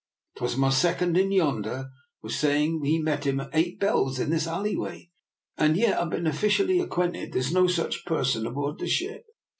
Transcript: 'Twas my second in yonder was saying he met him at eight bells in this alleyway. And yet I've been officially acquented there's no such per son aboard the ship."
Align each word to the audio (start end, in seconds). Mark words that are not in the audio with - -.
'Twas 0.37 0.57
my 0.57 0.71
second 0.71 1.15
in 1.15 1.31
yonder 1.31 1.91
was 2.23 2.35
saying 2.35 2.83
he 2.83 2.97
met 2.97 3.23
him 3.27 3.39
at 3.39 3.51
eight 3.53 3.79
bells 3.79 4.17
in 4.17 4.31
this 4.31 4.47
alleyway. 4.47 5.11
And 5.59 5.77
yet 5.77 6.01
I've 6.01 6.09
been 6.09 6.25
officially 6.25 6.79
acquented 6.79 7.33
there's 7.33 7.53
no 7.53 7.67
such 7.67 8.03
per 8.03 8.23
son 8.23 8.47
aboard 8.47 8.79
the 8.79 8.87
ship." 8.87 9.27